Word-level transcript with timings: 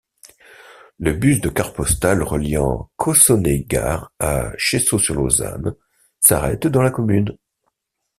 Le 0.97 1.13
bus 1.13 1.41
de 1.41 1.49
CarPostal 1.49 2.23
reliant 2.23 2.89
Cossonay-Gare 2.97 4.11
à 4.17 4.51
Cheseaux-sur-Lausanne 4.57 5.75
s'arrête 6.19 6.65
dans 6.65 6.81
la 6.81 6.89
commune. 6.89 7.37